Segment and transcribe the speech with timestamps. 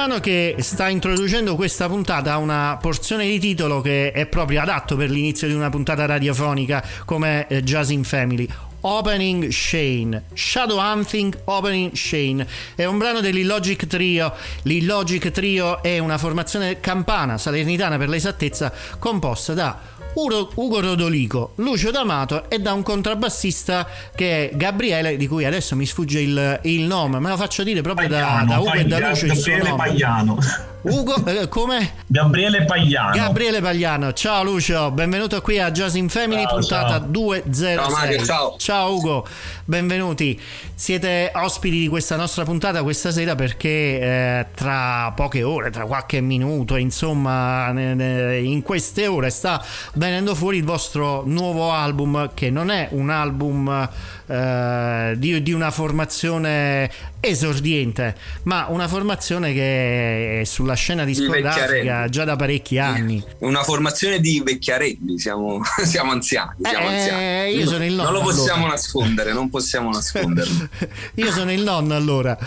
[0.00, 4.96] Brano che sta introducendo questa puntata ha una porzione di titolo che è proprio adatto
[4.96, 8.48] per l'inizio di una puntata radiofonica come eh, Jazz in Family.
[8.80, 10.22] Opening Shane.
[10.32, 12.46] Shadow Hunting Opening Shane.
[12.74, 14.32] È un brano dell'Illogic Trio.
[14.62, 22.50] L'Illogic Trio è una formazione campana, salernitana per l'esattezza, composta da Ugo Rodolico, Lucio D'Amato
[22.50, 27.20] e da un contrabbassista che è Gabriele, di cui adesso mi sfugge il, il nome,
[27.20, 29.26] me lo faccio dire proprio Pagliano, da, da Ugo e da Lucio.
[29.26, 30.38] Gabriele Pagliano.
[30.82, 31.92] Ugo, eh, come?
[32.06, 33.14] Gabriele Pagliano.
[33.14, 37.06] Gabriele Pagliano, ciao Lucio, benvenuto qui a Jazz in Family, ciao, puntata ciao.
[37.06, 37.76] 206.
[37.76, 38.56] Ciao Mario, ciao.
[38.56, 39.26] Ciao Ugo,
[39.66, 40.40] benvenuti.
[40.74, 46.22] Siete ospiti di questa nostra puntata questa sera perché eh, tra poche ore, tra qualche
[46.22, 49.62] minuto, insomma, in queste ore sta
[49.94, 53.88] venendo fuori il vostro nuovo album che non è un album
[54.30, 56.88] eh, di, di, una formazione
[57.18, 63.20] esordiente, ma una formazione che è sulla scena discografica già da parecchi anni.
[63.38, 66.58] Una formazione di vecchiarelli, siamo, siamo anziani.
[66.62, 67.56] Siamo eh, anziani.
[67.56, 68.10] Io sono il nonno.
[68.10, 68.70] Non lo possiamo allora.
[68.70, 70.68] nascondere, non possiamo nasconderlo.
[71.14, 72.38] io sono il nonno allora.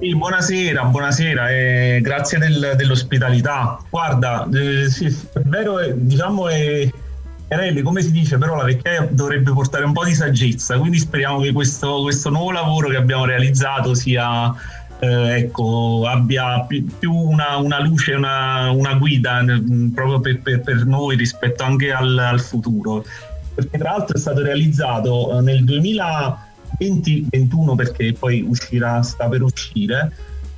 [0.00, 3.78] sì, buonasera, buonasera e grazie del, dell'ospitalità.
[3.88, 6.90] Guarda, eh, sì, è vero, diciamo è
[7.46, 11.40] Carelli, come si dice, però la vecchiaia dovrebbe portare un po' di saggezza, quindi speriamo
[11.40, 14.52] che questo, questo nuovo lavoro che abbiamo realizzato sia,
[14.98, 19.62] eh, ecco, abbia più, più una, una, luce, una, una guida eh,
[19.94, 23.04] proprio per, per, per, noi rispetto anche al, al, futuro.
[23.54, 30.12] Perché tra l'altro è stato realizzato eh, nel 2020-21 perché poi uscirà, sta per uscire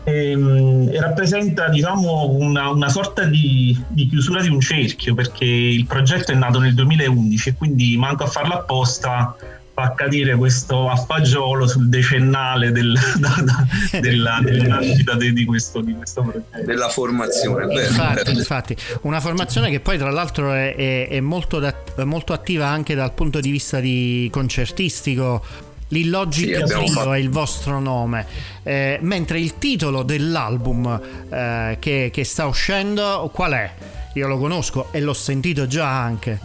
[0.07, 5.85] ehm, e rappresenta diciamo, una, una sorta di, di, chiusura di un cerchio perché il
[5.87, 9.37] progetto è nato nel 2011 e quindi manco a farlo apposta
[9.77, 13.67] fa cadere questo affagiolo sul decennale del, da, da,
[14.01, 16.63] della, della di, di, questo, di questo progetto.
[16.65, 17.67] Della formazione.
[17.67, 21.75] Beh, infatti, infatti, una formazione che poi tra l'altro è, è, è molto, da,
[22.05, 25.45] molto attiva anche dal punto di vista di concertistico
[25.89, 27.13] L'Illogic sì, Trio fatto...
[27.13, 28.27] è il vostro nome,
[28.65, 31.01] eh, mentre il titolo dell'album
[31.31, 33.71] eh, che, che, sta uscendo qual è?
[34.15, 36.41] Io lo conosco e l'ho sentito già anche.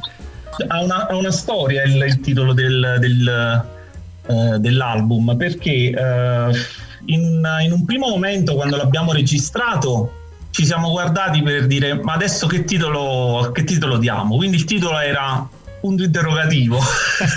[0.67, 3.65] Ha una, ha una storia il, il, titolo del, del,
[4.27, 6.53] uh, dell'album perché uh,
[7.05, 10.19] in, in un primo momento quando l'abbiamo registrato
[10.51, 14.35] ci siamo guardati per dire ma adesso che titolo, che titolo diamo?
[14.35, 15.47] Quindi il titolo era
[15.81, 16.79] punto interrogativo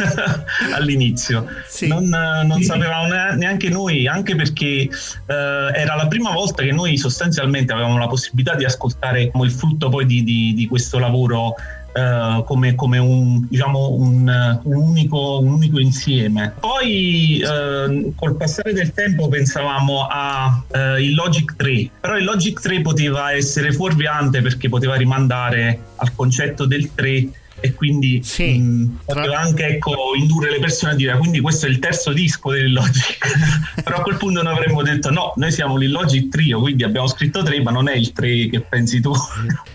[0.76, 1.46] all'inizio.
[1.66, 1.88] Sì.
[1.88, 4.88] Non, non, sapevamo neanche noi, anche perché eh,
[5.26, 10.06] era la prima volta che noi sostanzialmente avevamo la possibilità di ascoltare il frutto poi
[10.06, 11.54] di, di, di questo lavoro
[11.94, 16.52] Uh, come, come un, diciamo un, un, unico, un, unico, insieme.
[16.58, 22.60] Poi uh, col passare del tempo pensavamo a uh, il Logic 3, però il Logic
[22.60, 27.28] 3 poteva essere fuorviante perché poteva rimandare al concetto del 3
[27.64, 31.64] e quindi sì, mh, poteva anche ecco, indurre le persone a dire ah, quindi questo
[31.64, 33.18] è il terzo disco dell'Illogic
[33.82, 37.42] però a quel punto noi avremmo detto no noi siamo l'Illogic Trio quindi abbiamo scritto
[37.42, 39.12] tre ma non è il tre che pensi tu.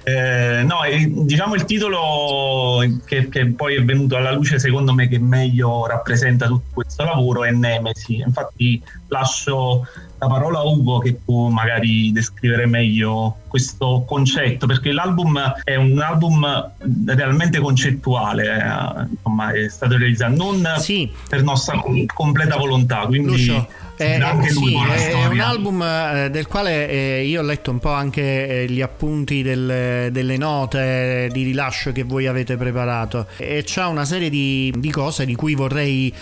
[0.09, 5.07] Eh, no e, diciamo il titolo che, che, poi è venuto alla luce secondo me
[5.07, 8.15] che meglio rappresenta tutto questo lavoro è Nemesi.
[8.15, 9.85] Infatti lascio
[10.19, 15.99] la parola a Ugo che può magari descrivere meglio questo concetto perché l'album è un
[15.99, 16.71] album
[17.05, 21.09] realmente concettuale eh, insomma è stato realizzato non sì.
[21.27, 21.81] per nostra
[22.13, 23.67] completa volontà quindi Lucio
[23.99, 27.91] eh, eh sì, è un album eh, del quale eh, io ho letto un po'
[27.91, 33.27] anche eh, gli appunti del, delle note di rilascio che voi avete preparato.
[33.35, 36.13] E c'ha una serie di, di cose di cui vorrei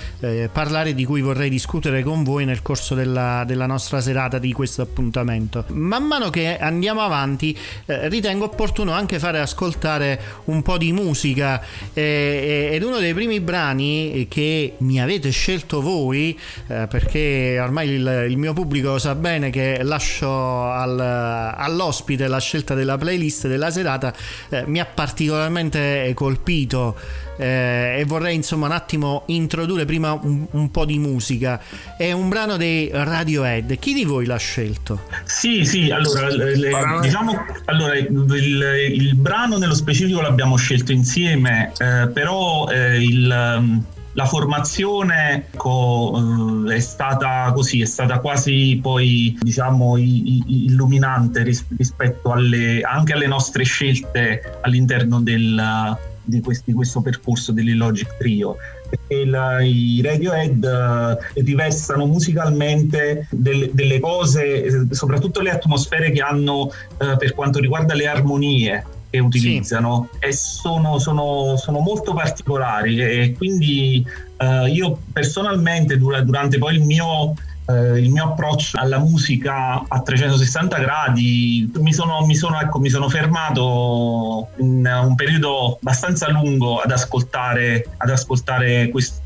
[0.52, 4.82] parlare, di cui vorrei discutere con voi nel corso della, della, nostra serata di questo
[4.82, 5.66] appuntamento.
[5.68, 7.56] Man mano che andiamo avanti
[7.86, 11.62] ritengo opportuno anche fare ascoltare un po' di musica.
[11.94, 18.54] Ed uno dei primi brani che mi avete scelto voi perché ormai il, il, mio
[18.54, 24.14] pubblico sa bene che lascio al, all'ospite la scelta della playlist della serata,
[24.50, 26.96] eh, mi ha particolarmente colpito
[27.38, 31.62] eh, e vorrei insomma un attimo introdurre prima un, un, po' di musica.
[31.96, 33.78] È un brano dei Radiohead.
[33.78, 35.04] Chi di voi l'ha scelto?
[35.26, 36.72] Sì, sì, allora, le,
[37.02, 43.86] diciamo, allora il, il, brano nello specifico l'abbiamo scelto insieme, eh, però eh, il
[44.18, 52.82] la formazione ecco, eh, è stata così, è stata quasi poi diciamo illuminante rispetto alle,
[52.82, 58.58] anche alle nostre scelte all'interno del, di, questi, questo percorso dell'Illogic Trio.
[58.90, 67.18] Perché la, i Radiohead uh, musicalmente delle, delle, cose, soprattutto le atmosfere che hanno uh,
[67.18, 68.86] per quanto riguarda le armonie
[69.18, 70.28] che utilizzano sì.
[70.28, 74.06] e sono, sono, sono, molto particolari e quindi
[74.38, 77.34] uh, io personalmente durante poi il mio
[77.70, 82.90] eh, il mio approccio alla musica a 360 gradi mi sono, mi sono, ecco, mi
[82.90, 89.22] sono fermato in un periodo abbastanza lungo ad ascoltare, ad ascoltare quest,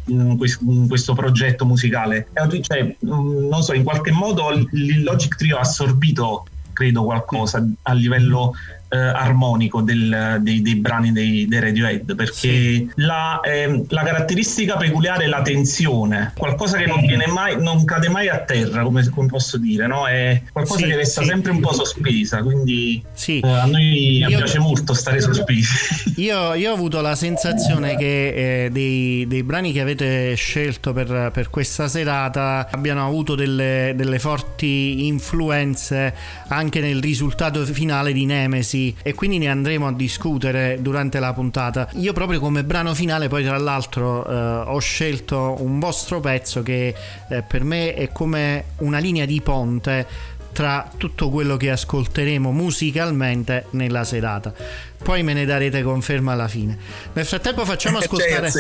[0.88, 2.30] questo progetto musicale.
[2.62, 8.54] Cioè, non so, in qualche modo il Logic Trio ha assorbito credo qualcosa a livello
[8.92, 12.92] eh, armonico del, dei, dei, brani dei, dei Radiohead perché sì.
[12.96, 18.10] la, eh, la, caratteristica peculiare è la tensione qualcosa che non, viene mai, non cade
[18.10, 20.08] mai a terra come, come posso dire no?
[20.08, 21.28] è qualcosa sì, che resta sì.
[21.28, 26.72] sempre un po' sospesa quindi eh, a noi io, piace molto stare sospesi io, io,
[26.72, 31.88] ho avuto la sensazione che eh, dei, dei, brani che avete scelto per, per questa
[31.88, 36.14] serata abbiano avuto delle, delle forti influenze
[36.50, 41.90] anche nel risultato finale di Nemesi e quindi ne andremo a discutere durante la puntata.
[41.94, 44.34] Io proprio come brano finale poi tra l'altro eh,
[44.68, 46.94] ho scelto un vostro pezzo che
[47.30, 50.08] eh, per me è come una linea di ponte
[50.52, 54.54] tra tutto quello che ascolteremo musicalmente nella serata.
[55.02, 56.78] Poi me ne darete conferma alla fine.
[57.14, 58.52] Nel frattempo facciamo ascoltare...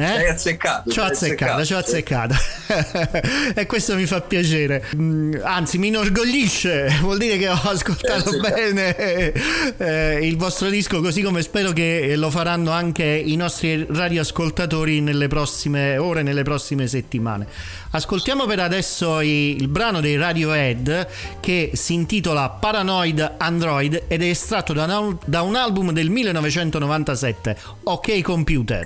[0.00, 0.28] Eh?
[0.28, 0.92] Azzeccato.
[0.92, 2.34] Ci ho azzeccato, ci ho azzeccato.
[3.52, 4.84] e questo mi fa piacere.
[4.94, 6.98] Mm, anzi, mi inorgoglisce.
[7.02, 8.94] Vuol dire che ho ascoltato bene
[9.76, 15.26] eh, il vostro disco, così come spero che lo faranno anche i nostri radioascoltatori nelle
[15.26, 17.48] prossime ore, nelle prossime settimane.
[17.90, 21.08] Ascoltiamo per adesso il brano dei Radiohead
[21.40, 28.84] che si intitola Paranoid Android ed è estratto da un album del 1997, OK Computer.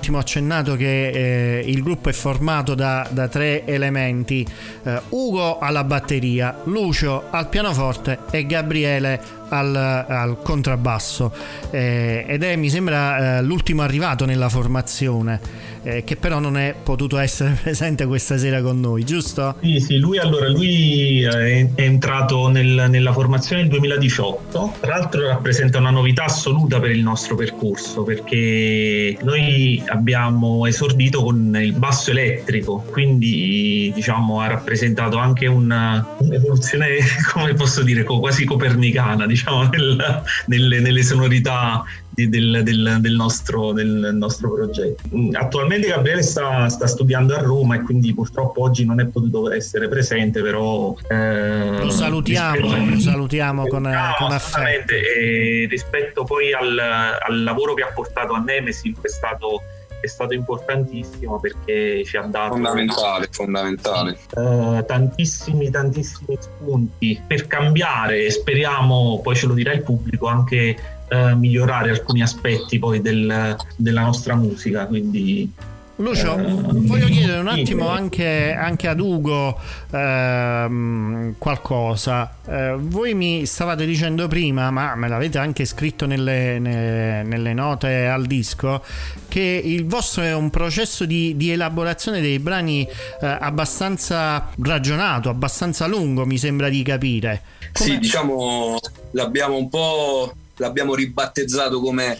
[0.00, 4.46] Attimo accennato che eh, il gruppo è formato da, da tre elementi.
[4.82, 11.32] Eh, Ugo alla batteria, Lucio al pianoforte e Gabriele al, al contrabbasso.
[11.70, 16.74] Eh, ed è mi sembra eh, l'ultimo arrivato nella formazione eh, che però non è
[16.82, 19.56] potuto essere presente questa sera con noi, giusto?
[19.60, 25.26] Sì, sì, lui allora lui è, è entrato nel, nella formazione nel 2018, tra l'altro
[25.26, 32.10] rappresenta una novità assoluta per il nostro percorso perché noi abbiamo esordito con il basso
[32.10, 36.98] elettrico, quindi diciamo ha rappresentato anche una, un'evoluzione,
[37.32, 39.39] come posso dire, quasi copernicana, diciamo,
[39.70, 45.02] nel, nelle, nelle sonorità del, del, del, nostro, del, nostro, progetto.
[45.14, 49.50] Mm, attualmente Gabriele sta, sta, studiando a Roma e quindi purtroppo oggi non è potuto
[49.52, 50.94] essere presente, però...
[51.08, 54.92] Eh, lo salutiamo, lo salutiamo con, no, con affetto.
[54.92, 59.62] E rispetto poi al, al, lavoro che ha portato a Nemesis è stato
[60.00, 64.18] è stato importantissimo perché ci ha dato fondamentale, fondamentale.
[64.34, 70.76] Uh, tantissimi tantissimi spunti per cambiare e speriamo poi ce lo dirà il pubblico anche
[71.08, 74.86] eh, migliorare alcuni aspetti poi del, della nostra musica.
[74.86, 75.52] Quindi
[76.00, 79.58] Lucio, voglio chiedere un attimo anche, anche ad Ugo
[79.90, 82.36] ehm, qualcosa.
[82.48, 88.06] Eh, voi mi stavate dicendo prima, ma me l'avete anche scritto nelle, ne, nelle, note
[88.06, 88.82] al disco,
[89.28, 95.86] che il vostro è un processo di, di elaborazione dei brani eh, abbastanza ragionato, abbastanza
[95.86, 97.42] lungo, mi sembra di capire.
[97.72, 97.88] Com'è?
[97.88, 98.78] Sì, diciamo,
[99.10, 102.16] l'abbiamo un po' l'abbiamo ribattezzato come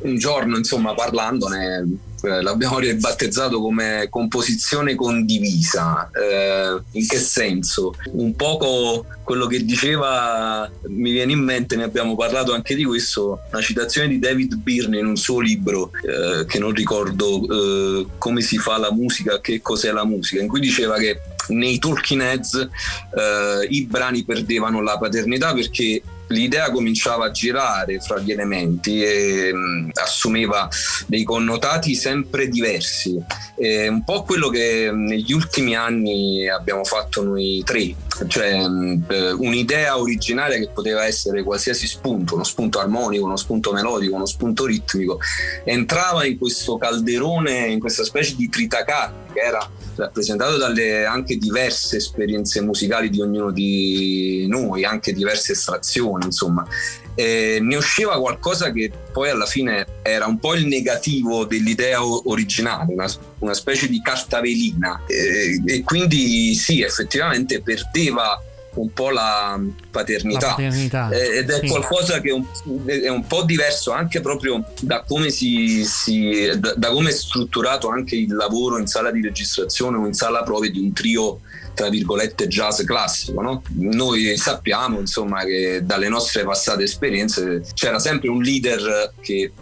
[0.00, 6.10] un giorno, insomma, parlandone, eh, l'abbiamo ribattezzato come composizione condivisa.
[6.10, 7.94] Eh, in che senso?
[8.12, 13.40] Un poco quello che diceva mi viene in mente, ne abbiamo parlato anche di questo,
[13.50, 18.40] una citazione di David Byrne in un suo libro, eh, che non ricordo eh, come
[18.40, 22.54] si fa la musica, che cos'è la musica, in cui diceva che nei Talking Heads
[22.54, 29.52] eh, i brani perdevano la paternità perché l'idea cominciava a girare fra gli elementi e
[29.52, 30.68] mh, mm, assumeva
[31.06, 33.18] dei connotati sempre diversi.
[33.56, 37.94] È un po' quello che negli ultimi anni abbiamo fatto noi tre,
[38.28, 43.72] cioè mh, mm, un'idea originaria che poteva essere qualsiasi spunto, uno spunto armonico, uno spunto
[43.72, 45.18] melodico, uno spunto ritmico,
[45.64, 51.96] entrava in questo calderone, in questa specie di tritacarne che era rappresentato dalle anche diverse
[51.96, 56.66] esperienze musicali di ognuno di noi, anche diverse estrazioni, insomma.
[57.14, 62.92] E ne usciva qualcosa che poi alla fine era un po' il negativo dell'idea originale,
[62.92, 65.02] una, una specie di carta velina.
[65.06, 68.40] E, e quindi sì, effettivamente perdeva
[68.72, 71.66] un po' la paternità, la paternità eh, ed è sì.
[71.66, 72.44] qualcosa che è un,
[72.86, 77.88] è un, po' diverso anche proprio da come, si, si da, da come è strutturato
[77.88, 81.40] anche il lavoro in sala di registrazione o in sala prove di un trio
[81.80, 83.40] tra virgolette jazz classico.
[83.40, 83.62] No?
[83.76, 89.52] Noi sappiamo insomma che dalle nostre passate esperienze c'era sempre un leader che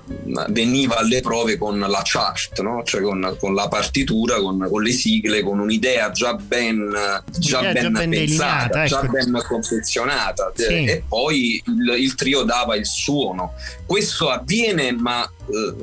[0.49, 2.83] veniva alle prove con la chart, no?
[2.83, 6.93] cioè con, con, la partitura, con, con, le sigle, con un'idea già ben,
[7.39, 8.89] già ben, già ben pensata, ecco.
[8.89, 10.85] già ben confezionata sì.
[10.87, 13.53] e poi il, il trio dava il suono.
[13.87, 15.31] Questo avviene ma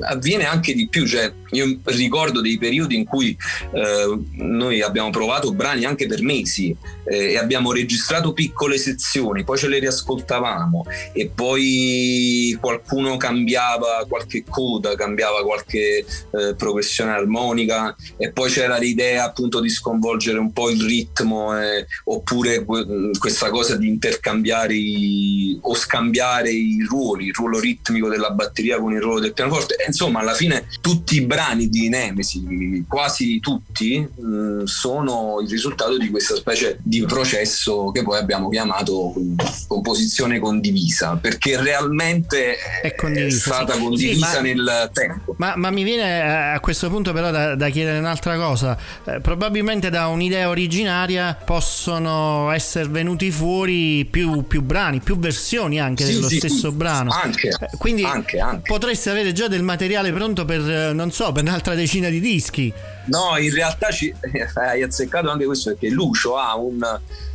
[0.00, 3.36] avviene anche di più, cioè io ricordo dei periodi in cui
[3.72, 6.76] eh, noi abbiamo provato brani anche per mesi
[7.08, 14.44] eh, e abbiamo registrato piccole sezioni, poi ce le riascoltavamo e poi qualcuno cambiava qualche
[14.48, 20.70] coda, cambiava qualche eh, progressione armonica e poi c'era l'idea appunto di sconvolgere un po'
[20.70, 22.64] il ritmo eh, oppure
[23.18, 28.92] questa cosa di intercambiare i, o scambiare i ruoli, il ruolo ritmico della batteria con
[28.92, 29.76] il ruolo del pianoforte.
[29.86, 36.10] Insomma, alla fine tutti i brani di Nemesi, quasi tutti, mh, sono il risultato di
[36.10, 39.12] questa specie di processo che poi abbiamo chiamato
[39.66, 43.80] composizione condivisa, perché realmente è, condivisa, è stata sì.
[43.80, 45.34] condivisa sì, ma, nel tempo.
[45.38, 48.78] Ma, ma, mi viene eh, a questo punto però da, da chiedere un'altra cosa.
[49.04, 56.04] Eh, probabilmente da un'idea originaria possono essere venuti fuori più, più brani, più versioni anche
[56.04, 57.10] sì, dello stesso brano.
[57.10, 58.62] Anche, eh, quindi anche, anche.
[58.68, 62.72] potreste avere già del materiale pronto per, non so, per un'altra decina di dischi.
[63.06, 64.12] No, in realtà ci,
[64.54, 66.80] hai azzeccato anche questo perché Lucio ha un,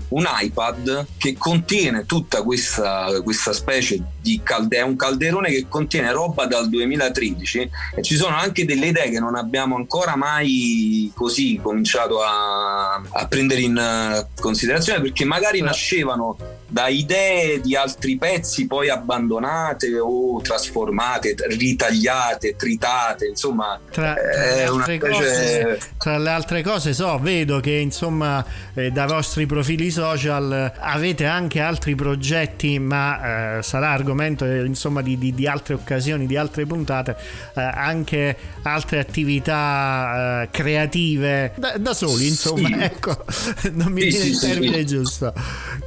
[0.09, 6.11] un iPad che contiene tutta questa, questa specie di calderone, è un calderone che contiene
[6.11, 11.59] roba dal 2013 e ci sono anche delle idee che non abbiamo ancora mai così
[11.61, 16.37] cominciato a, a prendere in considerazione perché magari nascevano
[16.71, 24.81] da idee di altri pezzi poi abbandonate o trasformate, ritagliate, tritate, insomma, tra, tra, le,
[24.81, 24.97] specie...
[24.97, 31.25] cose, tra le altre cose so, vedo che insomma eh, dai vostri profili social avete
[31.25, 36.37] anche altri progetti, ma eh, sarà argomento eh, insomma di, di, di, altre occasioni, di
[36.37, 37.17] altre puntate,
[37.53, 42.75] eh, anche altre attività eh, creative da, da, soli, insomma, sì.
[42.79, 43.25] ecco,
[43.71, 45.33] non mi viene sì, il termine sì, giusto.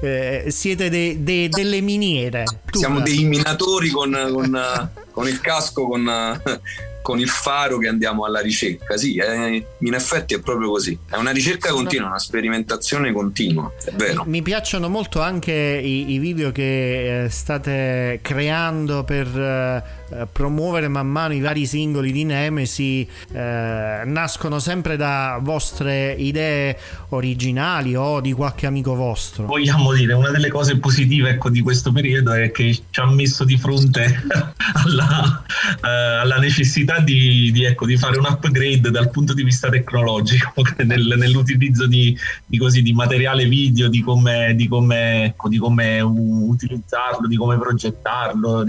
[0.02, 2.44] Eh, siete de, de, delle miniere.
[2.70, 4.60] Siamo dei minatori con, con,
[5.10, 6.04] con il casco, con,
[7.02, 8.96] con il faro che andiamo alla ricerca.
[8.96, 10.98] Sì, eh, in effetti è proprio così.
[11.08, 14.24] È una ricerca continua, una sperimentazione continua, è vero.
[14.26, 21.06] Mi piacciono molto anche i, i video che eh, state creando per eh, promuovere man
[21.06, 23.06] mano i vari singoli di Nemesi.
[23.32, 26.78] Eh, nascono sempre da vostre idee
[27.10, 29.46] originali o di qualche amico vostro.
[29.46, 33.44] Vogliamo dire, una delle cose positive ecco, di questo periodo è che ci ha messo
[33.44, 34.22] di fronte
[34.84, 35.42] alla,
[35.82, 40.62] eh, alla necessità di, di, ecco, di, fare un upgrade dal punto di vista tecnologico
[40.84, 42.18] nel, nell'utilizzo di,
[42.58, 48.64] così, di, materiale video, di come, come, ecco, come utilizzarlo, di come progettarlo.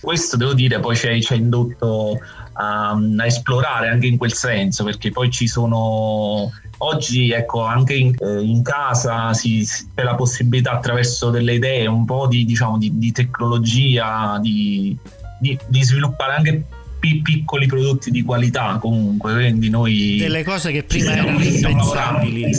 [0.00, 2.18] Questo devo dire poi ci ha indotto
[2.54, 8.14] a, a esplorare anche in quel senso perché poi ci sono oggi ecco anche in,
[8.18, 12.98] eh, in casa si, c'è la possibilità attraverso delle idee un po' di, diciamo, di,
[12.98, 14.96] di tecnologia di,
[15.40, 16.64] di, di, sviluppare anche
[16.98, 22.50] piccoli prodotti di qualità comunque quindi noi delle cose che prima erano impensabili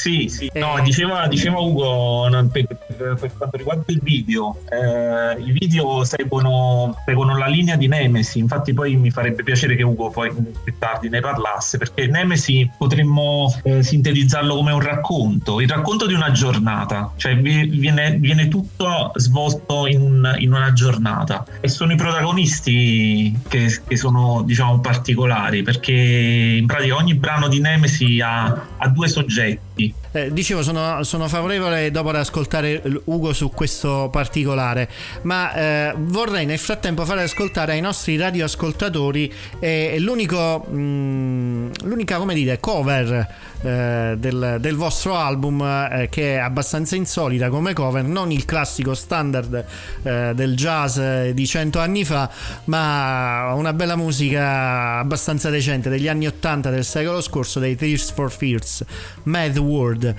[0.00, 0.50] sì, sì.
[0.54, 0.82] No, eh.
[0.82, 7.48] diceva, diceva Ugo per, per, quanto riguarda il video, eh, i video seguono, seguono, la
[7.48, 11.76] linea di Nemesi, infatti poi mi farebbe piacere che Ugo poi più tardi ne parlasse,
[11.76, 18.16] perché Nemesi potremmo eh, sintetizzarlo come un racconto, il racconto di una giornata, cioè viene,
[18.16, 24.40] viene tutto svolto in, un, in, una giornata e sono i protagonisti che, che, sono
[24.46, 28.46] diciamo particolari, perché in pratica ogni brano di Nemesi ha,
[28.78, 34.88] ha due soggetti eh, dicevo, sono, sono, favorevole dopo ad ascoltare Ugo su questo particolare,
[35.22, 42.16] ma eh, vorrei nel frattempo fare ascoltare ai nostri radioascoltatori eh, l'unico, mh, mm, l'unica,
[42.16, 43.26] come dire, cover
[43.62, 48.94] eh, del, del, vostro album eh, che è abbastanza insolita come cover, non il classico
[48.94, 49.64] standard
[50.02, 52.30] eh, del jazz di cento anni fa,
[52.64, 58.30] ma una bella musica abbastanza decente degli anni 80 del secolo scorso dei Tears for
[58.30, 58.84] Fears,
[59.24, 60.14] Mad World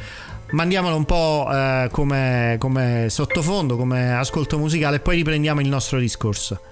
[0.51, 5.97] mandiamolo un po' eh, come, come sottofondo, come ascolto musicale e poi riprendiamo il nostro
[5.97, 6.70] discorso.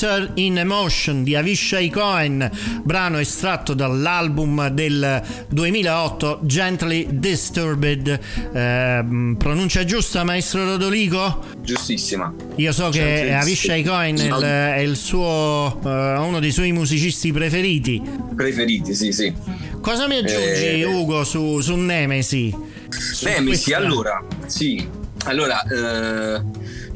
[0.00, 2.50] Tractor in Emotion di Avishai Cohen,
[2.82, 8.20] brano estratto dall'album del 2008 Gently Disturbed.
[8.50, 11.44] Eh, pronuncia giusta, maestro Rodolico?
[11.60, 12.32] Giustissima.
[12.56, 17.30] Io so che Avishai Cohen è, il, è il suo, uh, uno dei suoi musicisti
[17.30, 18.02] preferiti.
[18.34, 19.34] Preferiti, sì, sì.
[19.82, 20.84] Cosa mi aggiungi, eh...
[20.84, 22.56] Ugo, su, su Nemesi?
[22.88, 23.76] Su Nemesi, questa...
[23.76, 24.98] allora, sì.
[25.24, 26.40] Allora, eh,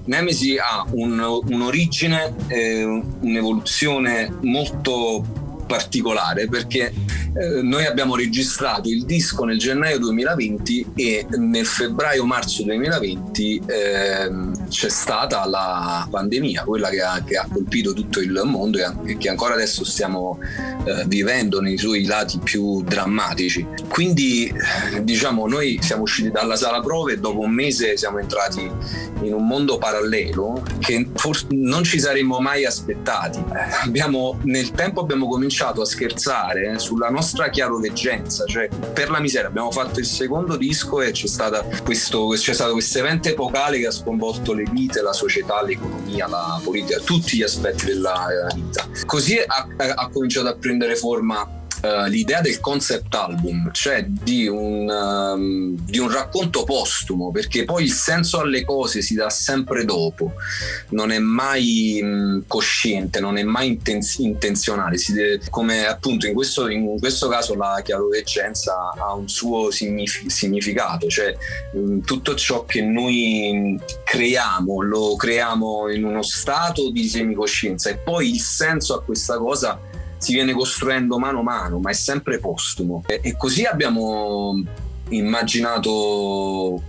[0.06, 2.84] Nemesi ha un, un'origine, eh,
[3.20, 5.24] un'evoluzione molto
[5.66, 6.92] particolare perché
[7.36, 14.30] eh, noi abbiamo registrato il disco nel gennaio 2020 e nel febbraio-marzo 2020 eh,
[14.74, 19.28] c'è stata la pandemia, quella che ha, che ha, colpito tutto il mondo e che
[19.28, 20.40] ancora adesso stiamo
[20.84, 23.64] eh, vivendo nei suoi lati più drammatici.
[23.88, 24.52] Quindi
[25.02, 28.68] diciamo noi siamo usciti dalla sala prove e dopo un mese siamo entrati
[29.22, 33.40] in un mondo parallelo che forse non ci saremmo mai aspettati.
[33.84, 39.70] Abbiamo, nel tempo abbiamo cominciato a scherzare sulla nostra chiaroveggenza, cioè per la miseria abbiamo
[39.70, 41.28] fatto il secondo disco e c'è,
[41.84, 46.60] questo, c'è stato questo evento epocale che ha sconvolto le vite, la società, l'economia, la
[46.62, 48.88] politica, tutti gli aspetti della vita.
[49.06, 54.88] Così ha, ha cominciato a prendere forma uh, l'idea del concept album, cioè di un,
[54.88, 60.32] um, di un, racconto postumo, perché poi il senso alle cose si dà sempre dopo,
[60.90, 66.68] non è mai um, cosciente, non è mai intenz- intenzionale, deve, come appunto in questo,
[66.68, 71.34] in questo, caso la chiaroveggenza ha un suo signif- significato, cioè
[71.74, 78.30] um, tutto ciò che noi creiamo lo creiamo in uno stato di semicoscienza e poi
[78.30, 79.78] il senso a questa cosa
[80.24, 83.02] si viene costruendo mano a mano, ma è sempre postumo.
[83.06, 84.64] E, e così abbiamo
[85.10, 86.82] immaginato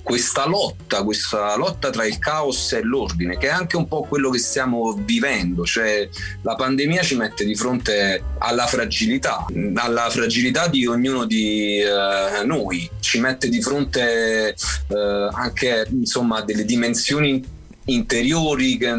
[0.00, 4.30] questa lotta, questa lotta tra il caos e l'ordine, che è anche un po' quello
[4.30, 6.08] che stiamo vivendo, cioè
[6.42, 12.88] la pandemia ci mette di fronte alla fragilità, alla fragilità di ognuno di eh, noi,
[13.00, 17.44] ci mette di fronte eh, anche insomma delle dimensioni
[17.84, 18.94] interiori che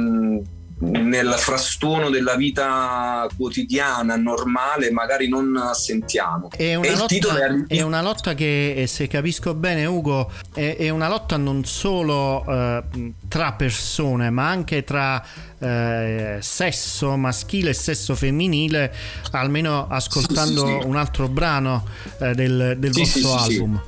[0.80, 6.50] nel frastuono della vita quotidiana, normale, magari non sentiamo.
[6.56, 7.76] È una, lotta, è...
[7.76, 12.84] è una lotta, che, se capisco bene Ugo, è, è una lotta non solo eh,
[13.28, 15.24] tra persone, ma anche tra
[15.60, 18.94] eh, sesso maschile e sesso femminile,
[19.32, 20.88] almeno ascoltando sì, sì, sì.
[20.88, 21.86] un altro brano
[22.20, 23.82] eh, del, del vostro album.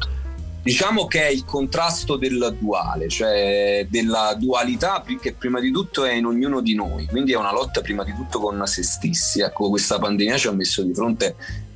[0.64, 6.14] Diciamo che è il contrasto del duale, cioè della dualità che prima di tutto è
[6.14, 9.41] in ognuno di noi, quindi è una lotta prima di tutto con se stessi.
[9.41, 11.36] Ecco, questa pandemia ci ha messo di fronte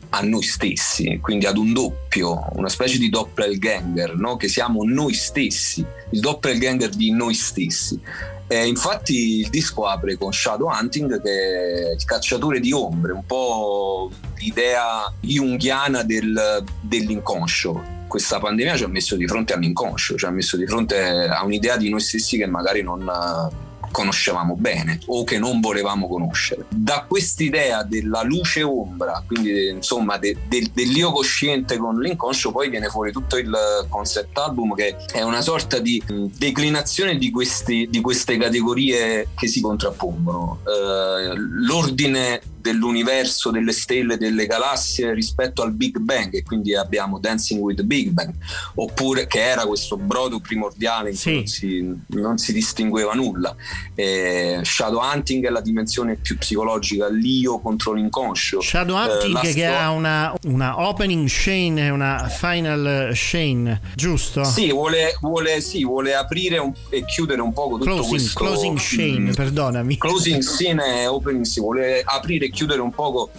[0.09, 4.37] a noi stessi, quindi ad un doppio, una specie di doppelganger, no?
[4.37, 7.99] che siamo noi stessi, il doppelganger di noi stessi.
[8.47, 13.25] E infatti il disco apre con Shadow Hunting, che è il cacciatore di ombre, un
[13.25, 20.29] po' l'idea junghiana del, dell'inconscio questa pandemia ci ha messo di fronte all'inconscio, ci ha
[20.29, 25.23] messo di fronte a un'idea di noi stessi che magari non eh, conoscevamo bene o
[25.23, 26.65] che non volevamo conoscere.
[26.69, 32.89] Da quest'idea della luce ombra, quindi insomma de, de, dell'io cosciente con l'inconscio, poi viene
[32.89, 33.55] fuori tutto il
[33.87, 36.03] concept album che è una sorta di
[36.37, 40.59] declinazione di, questi, di queste categorie che si contrappongono.
[40.65, 47.61] Eh, l'ordine dell'universo, delle stelle, delle galassie rispetto al Big Bang e quindi abbiamo Dancing
[47.61, 48.33] with the Big Bang,
[48.73, 51.29] oppure che era questo brodo primordiale in sì.
[51.29, 53.55] cui non si, non si, distingueva nulla.
[53.93, 58.61] Eh, Shadow Hunting è la dimensione più psicologica, l'io contro l'inconscio.
[58.61, 64.43] Shadow eh, Hunting eh, che ha una, una, opening chain e una final chain, giusto?
[64.43, 68.39] Sì, vuole, vuole, sì, vuole aprire un, e chiudere un po' tutto closing, questo...
[68.39, 69.97] Closing chain, mm, perdonami.
[69.97, 73.29] Closing scene e opening, si vuole aprire chiudere un poco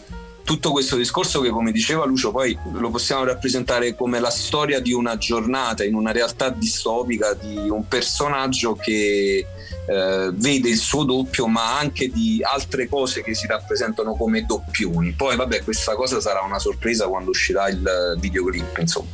[0.44, 4.92] tutto questo discorso che come diceva Lucio poi lo possiamo rappresentare come la storia di
[4.92, 9.44] una giornata in una realtà distopica di un personaggio che
[9.88, 15.12] eh, vede il suo doppio ma anche di altre cose che si rappresentano come doppioni.
[15.12, 19.08] Poi vabbè questa cosa sarà una sorpresa quando uscirà il videoclip insomma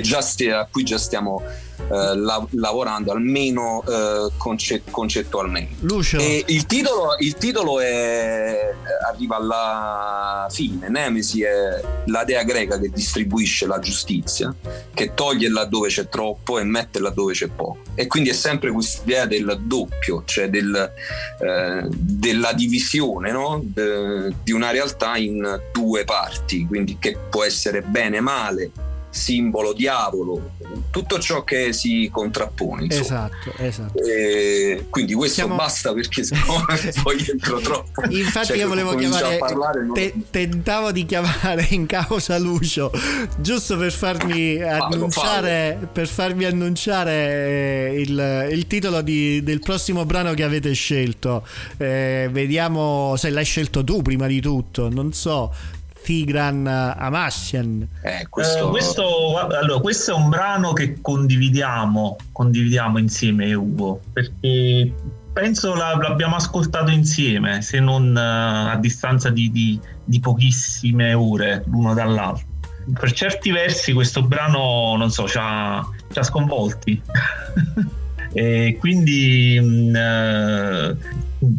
[0.00, 1.42] già stia, a cui già stiamo
[1.78, 5.74] eh, la, lavorando almeno eh, concet- concettualmente.
[5.80, 6.18] Lucio.
[6.18, 8.72] E il titolo, il titolo è,
[9.08, 14.54] arriva alla fine, Nemesi è la dea greca che distribuisce la giustizia,
[14.92, 17.78] che toglie laddove c'è troppo e mette laddove c'è poco.
[17.94, 20.92] E quindi è sempre questa idea del doppio, cioè del,
[21.40, 23.60] eh, della divisione no?
[23.62, 28.70] De, di una realtà in due parti, quindi che può essere bene e male,
[29.12, 30.52] simbolo, diavolo,
[30.90, 32.84] tutto ciò che si contrappone.
[32.84, 33.02] Insomma.
[33.30, 33.98] Esatto, esatto.
[34.02, 35.54] E quindi questo Siamo...
[35.56, 36.64] basta perché sennò
[37.04, 38.02] poi entro troppo.
[38.08, 42.90] Infatti Cioè, io volevo chiamare, parlare, non- te- tentavo di chiamare in causa Lucio,
[43.36, 47.12] giusto per farmi annunciare, per farmi annunciare
[47.92, 51.46] eh, il, il titolo di- del prossimo brano che avete scelto.
[51.76, 55.52] Eh, vediamo se l'hai scelto tu prima di tutto, non so.
[56.02, 57.86] Tigran Amassian.
[58.02, 58.68] Eh, Eh, questo...
[58.70, 64.92] questo, allora, questo è un brano che condividiamo, condividiamo insieme Ugo, perché
[65.32, 71.62] penso la- l'abbiamo ascoltato insieme, se non eh, a distanza di, di- di pochissime ore
[71.66, 72.46] l'uno dall'altro.
[72.92, 77.00] Per certi versi questo brano, non so, ci ha, ci ha sconvolti.
[78.34, 80.96] e quindi mh, eh,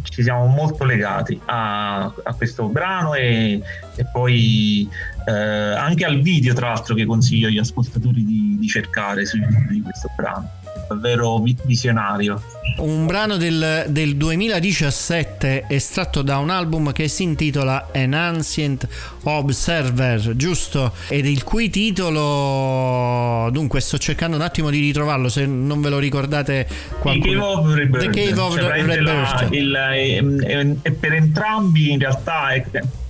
[0.04, 3.62] ci siamo molto legati a, a questo brano e,
[3.96, 4.88] e poi
[5.26, 9.72] eh, anche al video tra l'altro che consiglio agli ascoltatori di, di cercare su YouTube
[9.72, 10.62] di questo brano
[10.94, 12.42] davvero vi- visionario
[12.78, 18.88] Un brano del, del 2017 estratto da un album che si intitola An Ancient
[19.24, 20.92] Observer, giusto?
[21.08, 26.00] Ed il cui titolo, dunque sto cercando un attimo di ritrovarlo se non ve lo
[26.00, 27.40] ricordate The qualcuno.
[27.42, 29.54] Cave of Rebirth, The Cave of Cioè, praticamente la- Rebirth.
[29.54, 32.66] il- e- e- e per entrambi in realtà è-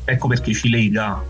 [0.05, 1.21] ecco perché ci lega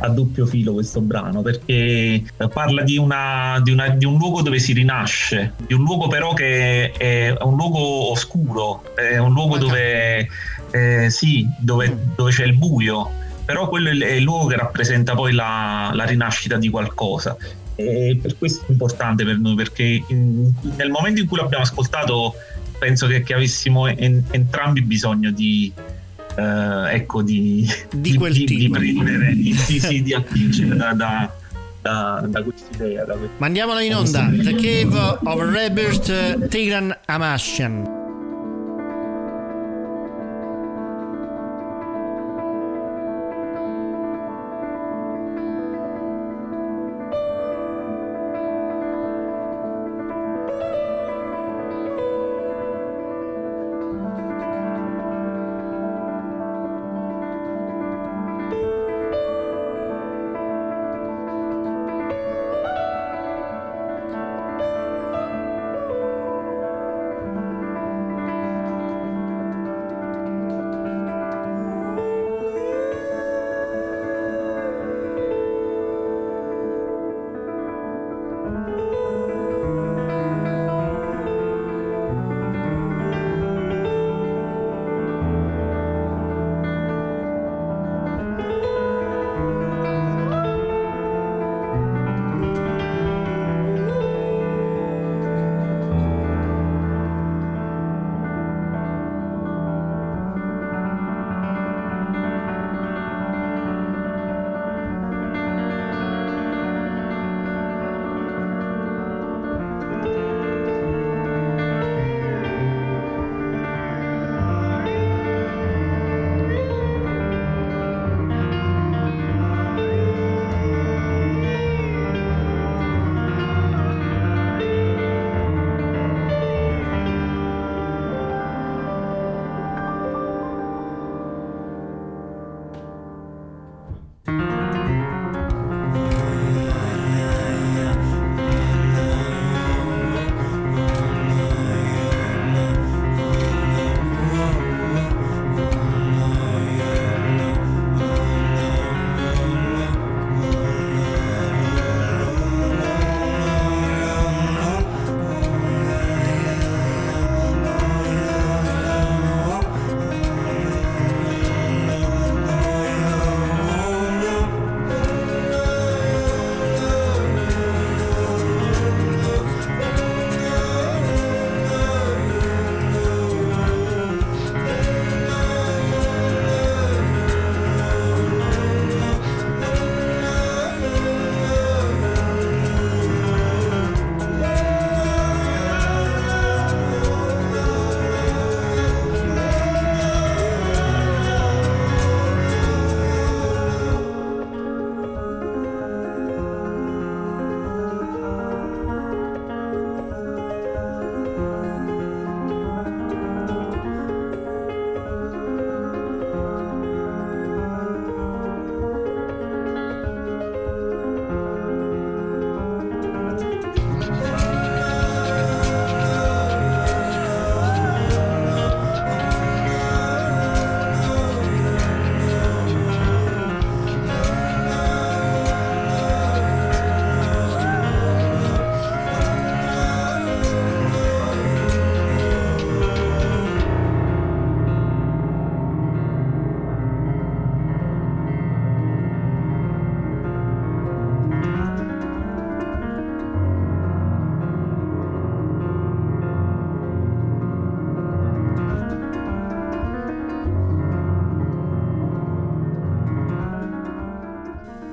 [0.00, 2.22] a doppio filo questo brano perché
[2.52, 6.32] parla di, una, di, una- di un luogo dove si rinasce di un luogo però
[6.32, 10.28] che è un luogo oscuro è un luogo dove
[10.72, 13.10] eh, sì dove, dove c'è il buio
[13.44, 17.36] però quello è il- è il luogo che rappresenta poi la, la rinascita di qualcosa.
[17.74, 22.34] E per questo è importante per noi perché in- nel momento in cui l'abbiamo ascoltato
[22.78, 25.72] penso che, che avessimo en- entrambi bisogno di
[26.36, 28.78] eh, ecco di, Di quel di, tipo.
[28.78, 31.30] prendere di, sì, di attingere da, da,
[31.82, 34.30] da, da quest'idea da que- Mandiamolo in onda.
[34.30, 37.98] The Cave of Rebirth, Tigran Amassian.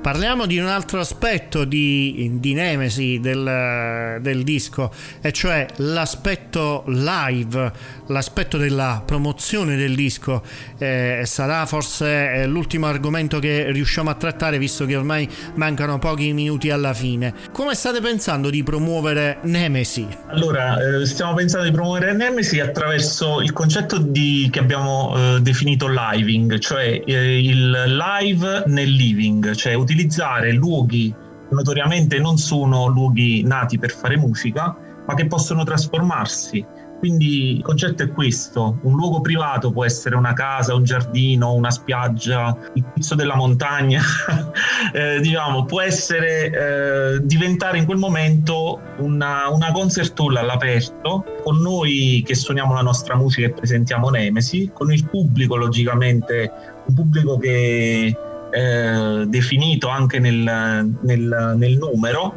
[0.08, 4.90] Parliamo di un altro aspetto di, di Nemesi del, del, disco,
[5.20, 7.70] e cioè l'aspetto live,
[8.06, 10.42] l'aspetto della promozione del disco.
[10.78, 16.32] Eh, sarà forse eh, l'ultimo argomento che riusciamo a trattare, visto che ormai mancano pochi
[16.32, 17.34] minuti alla fine.
[17.52, 20.08] Come state pensando di promuovere Nemesi?
[20.28, 25.86] Allora, eh, stiamo pensando di promuovere Nemesi attraverso il concetto di, che abbiamo eh, definito
[25.86, 29.96] living, cioè eh, il live nel living, cioè utilizzare
[30.52, 31.14] luoghi
[31.48, 34.76] che notoriamente non sono luoghi nati per fare musica,
[35.06, 36.64] ma che possono trasformarsi.
[36.98, 41.70] Quindi il concetto è questo, un luogo privato può essere una casa, un giardino, una
[41.70, 44.02] spiaggia, il pizzo della montagna,
[44.92, 51.58] eh, diciamo, può essere eh, diventare in quel momento una, una concert hall all'aperto, con
[51.58, 56.50] noi che suoniamo la nostra musica e presentiamo Nemesi, con il pubblico logicamente,
[56.84, 58.12] un pubblico che
[58.50, 62.34] eh, definito anche nel, nel, nel numero,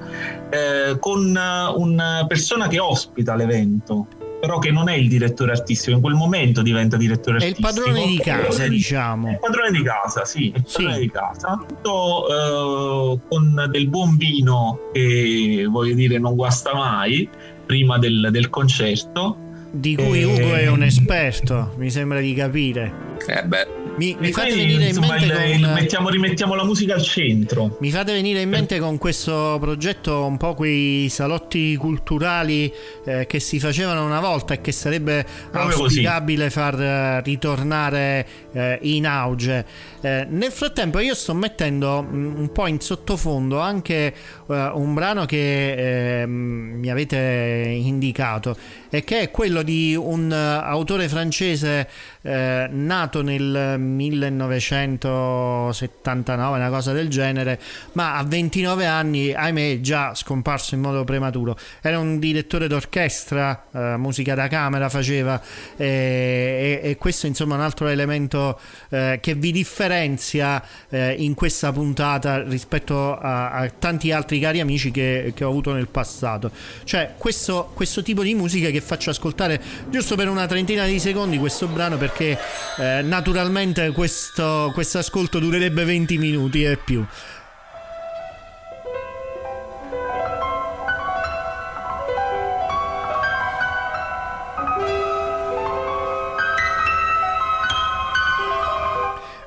[0.49, 1.37] eh, con
[1.75, 4.07] una persona che ospita l'evento
[4.41, 7.67] però che non è il direttore artistico, in quel momento diventa direttore artistico.
[7.67, 9.27] È il padrone di casa, diciamo.
[9.27, 10.99] È il padrone di casa, sì, il padrone sì.
[10.99, 11.65] di casa.
[11.67, 17.29] Tutto eh, con del buon vino che voglio dire non guasta mai
[17.67, 19.37] prima del, del concerto.
[19.69, 20.23] Di cui e...
[20.25, 22.91] Ugo è un esperto, mi sembra di capire.
[23.27, 25.73] Eh beh, mi, mi fate venire insomma, in mente il, con...
[25.73, 27.77] mettiamo, rimettiamo la musica al centro.
[27.79, 32.71] Mi fate venire in mente con questo progetto un po' quei salotti culturali
[33.05, 36.55] eh, che si facevano una volta e che sarebbe Proprio auspicabile così.
[36.55, 39.65] far eh, ritornare eh, in auge.
[40.03, 44.11] Eh, nel frattempo io sto mettendo mm, un po' in sottofondo anche
[44.47, 48.57] uh, un brano che eh, mi avete indicato
[48.89, 51.87] e che è quello di un uh, autore francese
[52.21, 52.29] uh,
[52.71, 57.59] nato nel 1979, una cosa del genere,
[57.91, 61.55] ma a 29 anni, ahimè, già scomparso in modo prematuro.
[61.79, 63.65] Era un direttore d'orchestra,
[63.97, 65.41] musica da camera faceva
[65.77, 71.33] e, e, e questo insomma è un altro elemento che vi differenzia differenzia eh, in
[71.33, 76.51] questa puntata rispetto a, a, tanti altri cari amici che, che ho avuto nel passato.
[76.83, 81.37] Cioè, questo, questo, tipo di musica che faccio ascoltare giusto per una trentina di secondi
[81.37, 82.37] questo brano perché
[82.79, 87.05] eh, naturalmente questo ascolto durerebbe 20 minuti e più.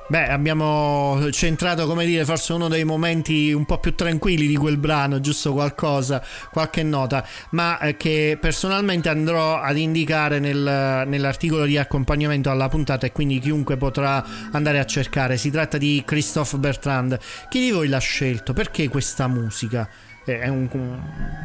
[0.07, 4.77] Beh, abbiamo centrato, come dire, forse uno dei momenti un po' più tranquilli di quel
[4.77, 11.79] brano, giusto qualcosa, qualche nota, ma eh, che personalmente andrò ad indicare nel, nell'articolo di
[11.79, 15.37] accompagnamento alla puntata e quindi chiunque potrà andare a cercare.
[15.37, 17.17] Si tratta di Christophe Bertrand.
[17.49, 18.53] Chi di voi l'ha scelto?
[18.53, 19.89] Perché questa musica?
[20.25, 20.67] È un,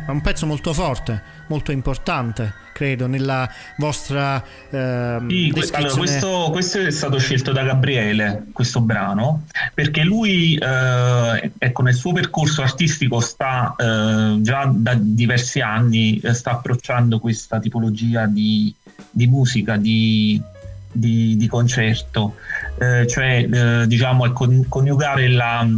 [0.06, 5.76] è un pezzo molto forte, molto importante credo, nella vostra eh, sì, descrizione.
[5.76, 11.94] Allora, questo, questo, è stato scelto da Gabriele, questo brano, perché lui, eh, ecco, nel
[11.94, 18.74] suo percorso artistico sta eh, già da diversi anni, eh, sta approcciando questa tipologia di,
[19.10, 20.40] di musica, di,
[20.90, 22.36] di, di concerto.
[22.82, 25.68] Eh, cioè eh, diciamo è con, coniugare la,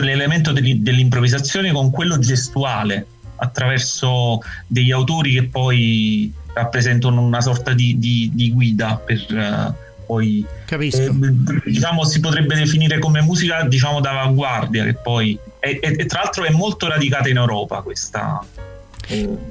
[0.00, 3.06] l'elemento dell'improvvisazione con quello gestuale
[3.36, 10.44] attraverso degli autori che poi rappresentano una sorta di, di, di guida per uh, poi
[10.68, 11.10] eh,
[11.64, 16.50] diciamo si potrebbe definire come musica diciamo d'avanguardia che poi e, e, tra l'altro è
[16.50, 18.44] molto radicata in Europa questa,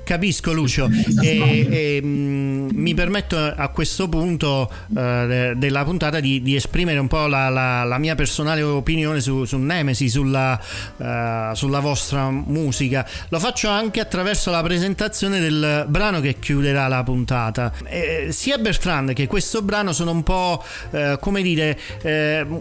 [0.03, 0.89] Capisco Lucio
[1.21, 7.07] e, e mm, mi permetto a questo punto uh, della puntata di, di, esprimere un
[7.07, 10.59] po' la, la, la mia personale opinione su, su Nemesi, sulla,
[10.97, 13.07] uh, sulla, vostra musica.
[13.29, 17.73] Lo faccio anche attraverso la presentazione del brano che chiuderà la puntata.
[17.85, 21.77] Eh, sia Bertrand che questo brano sono un po' uh, come dire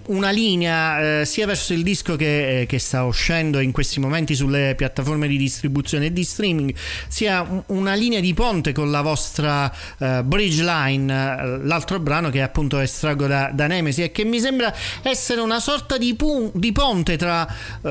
[0.06, 5.28] una linea sia verso il disco che, che sta uscendo in questi momenti sulle piattaforme
[5.28, 6.74] di distribuzione e di streaming
[7.08, 12.78] sia una linea di ponte con la vostra uh, Bridge Line, l'altro brano che appunto
[12.78, 14.72] estraggo da, da Nemesi e che mi sembra
[15.02, 17.46] essere una sorta di, pu- di ponte tra
[17.80, 17.88] uh,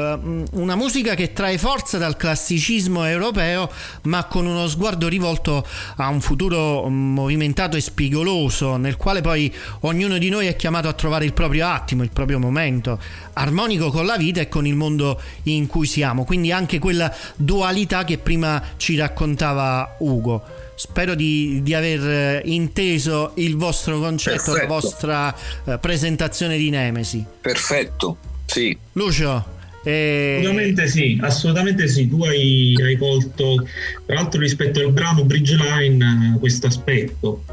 [0.51, 3.69] una musica che trae forza dal classicismo europeo
[4.03, 5.65] ma con uno sguardo rivolto
[5.97, 10.93] a un futuro movimentato e spigoloso nel quale poi ognuno di noi è chiamato a
[10.93, 12.99] trovare il proprio attimo, il proprio momento,
[13.33, 16.23] armonico con la vita e con il mondo in cui siamo.
[16.23, 20.43] Quindi anche quella dualità che prima ci raccontava Ugo.
[20.75, 24.57] Spero di, di aver eh, inteso il vostro concetto, Perfetto.
[24.57, 27.25] la vostra uh, presentazione di Nemesi.
[27.41, 28.77] Perfetto, sì.
[28.93, 29.55] Lucio,
[29.87, 30.35] E...
[30.39, 32.09] Assolutamente sì, assolutamente sì.
[32.09, 33.65] Tu hai, hai, colto,
[34.05, 37.43] tra l'altro rispetto al brano Bridge Line, questo aspetto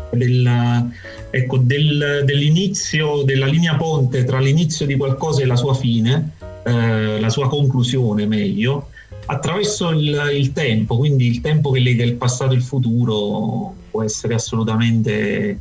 [1.30, 6.32] ecco, del, dell'inizio, della linea ponte tra l'inizio di qualcosa e la sua fine,
[6.64, 8.90] eh, la sua conclusione meglio,
[9.26, 14.02] attraverso il, il, tempo, quindi il tempo che lega il passato e il futuro può
[14.02, 15.58] essere assolutamente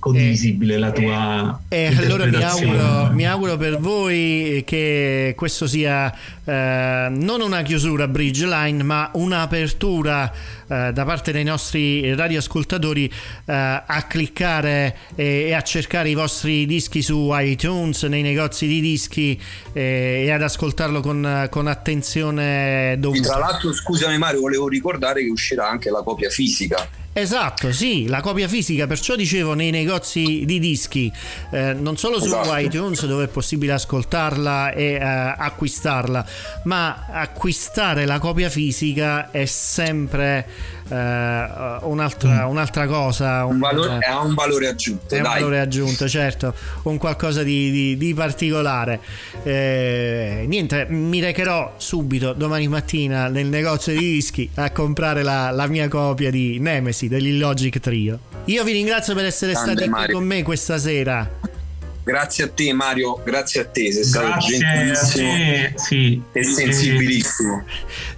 [0.00, 6.12] condivisibile la tua e allora mi auguro, mi auguro, per voi che questo sia
[6.50, 10.32] eh, non una chiusura bridge line ma un'apertura
[10.66, 13.12] eh, da parte dei nostri radioascoltatori eh,
[13.52, 19.40] a cliccare e, e, a cercare i vostri dischi su iTunes nei negozi di dischi
[19.72, 23.28] e ad ascoltarlo con, con attenzione dovuta.
[23.28, 28.20] Tra l'altro scusami Mario volevo ricordare che uscirà anche la copia fisica Esatto, sì, la
[28.20, 31.12] copia fisica, perciò dicevo nei negozi di dischi,
[31.50, 32.56] eh, non solo su esatto.
[32.56, 36.24] iTunes dove è possibile ascoltarla e eh, acquistarla,
[36.64, 40.46] ma acquistare la copia fisica è sempre
[40.90, 42.50] eh, un'altra, mm.
[42.50, 43.44] un'altra, cosa.
[43.44, 45.14] Un valore, eh, ha un valore aggiunto.
[45.14, 45.26] È dai.
[45.26, 49.00] un valore aggiunto, certo, un qualcosa di, di, di particolare.
[49.42, 55.66] Eh, niente, mi recherò subito domani mattina nel negozio di dischi a comprare la, la
[55.66, 58.18] mia copia di Nemesis dell'Illogic Trio.
[58.46, 60.06] Io vi ringrazio per essere Grande stati Mario.
[60.06, 61.58] qui con me questa sera.
[62.02, 67.64] Grazie a te Mario, grazie a te, sei stato grazie gentilissimo te, sì, e sensibilissimo.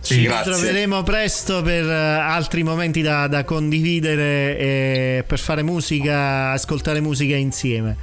[0.01, 6.53] Ci sì, ritroveremo presto per eh, altri momenti da, da condividere e per fare musica,
[6.53, 7.97] ascoltare musica insieme.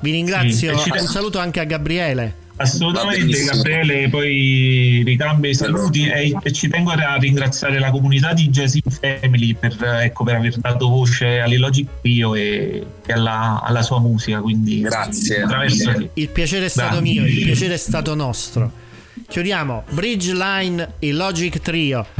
[0.00, 2.48] Vi ringrazio, sì, un saluto anche a Gabriele.
[2.60, 8.50] Assolutamente Gabriele, poi ricambio i saluti e, e, ci tengo a ringraziare la comunità di
[8.50, 13.98] Jazzy Family per, ecco, per aver dato voce all'Illogic Pio e, e alla, alla, sua
[13.98, 14.40] musica.
[14.40, 15.42] Quindi grazie.
[16.14, 17.20] Il piacere è stato Grazie.
[17.20, 18.70] mio, il piacere è stato nostro.
[19.26, 22.19] Chiudiamo Bridge Line Illogic Trio.